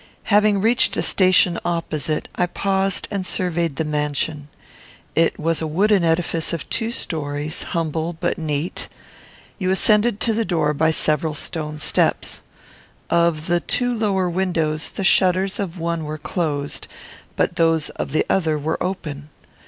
Having 0.33 0.61
reached 0.61 0.97
a 0.97 1.03
station 1.03 1.59
opposite, 1.63 2.27
I 2.33 2.47
paused 2.47 3.07
and 3.11 3.23
surveyed 3.23 3.75
the 3.75 3.85
mansion. 3.85 4.47
It 5.13 5.39
was 5.39 5.61
a 5.61 5.67
wooden 5.67 6.03
edifice 6.03 6.53
of 6.53 6.67
two 6.71 6.91
stories, 6.91 7.61
humble, 7.77 8.13
but 8.13 8.39
neat. 8.39 8.87
You 9.59 9.69
ascended 9.69 10.19
to 10.21 10.33
the 10.33 10.43
door 10.43 10.73
by 10.73 10.89
several 10.89 11.35
stone 11.35 11.77
steps. 11.77 12.41
Of 13.11 13.45
the 13.45 13.59
two 13.59 13.93
lower 13.93 14.27
windows, 14.27 14.89
the 14.89 15.03
shutters 15.03 15.59
of 15.59 15.77
one 15.77 16.03
were 16.03 16.17
closed, 16.17 16.87
but 17.35 17.57
those 17.57 17.91
of 17.91 18.11
the 18.11 18.25
other 18.27 18.57
were 18.57 18.81
open. 18.81 19.29